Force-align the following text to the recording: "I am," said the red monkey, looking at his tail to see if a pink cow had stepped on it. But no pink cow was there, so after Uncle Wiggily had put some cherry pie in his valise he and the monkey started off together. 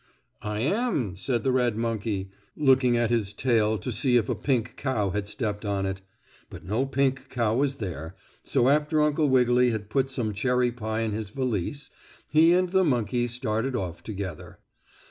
"I 0.41 0.61
am," 0.61 1.15
said 1.15 1.43
the 1.43 1.51
red 1.51 1.77
monkey, 1.77 2.31
looking 2.57 2.97
at 2.97 3.11
his 3.11 3.33
tail 3.35 3.77
to 3.77 3.91
see 3.91 4.17
if 4.17 4.29
a 4.29 4.33
pink 4.33 4.75
cow 4.75 5.11
had 5.11 5.27
stepped 5.27 5.63
on 5.63 5.85
it. 5.85 6.01
But 6.49 6.65
no 6.65 6.87
pink 6.87 7.29
cow 7.29 7.55
was 7.57 7.75
there, 7.75 8.15
so 8.41 8.67
after 8.67 8.99
Uncle 8.99 9.29
Wiggily 9.29 9.69
had 9.69 9.91
put 9.91 10.09
some 10.09 10.33
cherry 10.33 10.71
pie 10.71 11.01
in 11.01 11.11
his 11.11 11.29
valise 11.29 11.91
he 12.27 12.51
and 12.51 12.69
the 12.69 12.83
monkey 12.83 13.27
started 13.27 13.75
off 13.75 14.01
together. 14.01 14.57